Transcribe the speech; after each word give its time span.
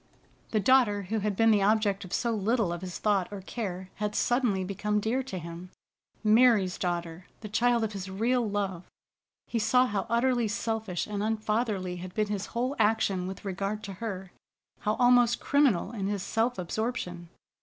The 0.49 0.59
daughter 0.59 1.03
who 1.03 1.19
had 1.19 1.35
been 1.35 1.51
the 1.51 1.61
object 1.61 2.03
of 2.03 2.11
so 2.11 2.31
little 2.31 2.73
of 2.73 2.81
his 2.81 2.97
thought 2.97 3.31
or 3.31 3.39
care 3.41 3.91
had 3.97 4.15
suddenly 4.15 4.63
become 4.63 4.99
dear 4.99 5.21
to 5.21 5.37
him. 5.37 5.69
Mary's 6.23 6.79
daughter, 6.79 7.27
the 7.41 7.47
child 7.47 7.83
of 7.83 7.93
his 7.93 8.09
real 8.09 8.43
love! 8.49 8.83
He 9.45 9.59
saw 9.59 9.85
how 9.85 10.07
utterly 10.09 10.47
selfish 10.47 11.05
and 11.05 11.21
unfatherly 11.21 11.97
had 11.97 12.15
been 12.15 12.29
his 12.29 12.47
whole 12.57 12.75
action 12.79 13.27
with 13.27 13.45
regard 13.45 13.83
to 13.83 13.93
her; 14.01 14.31
how 14.79 14.95
almost 14.95 15.39
criminal 15.39 15.91
in 15.91 16.07
his 16.07 16.23
self 16.23 16.57
absorption. 16.57 17.29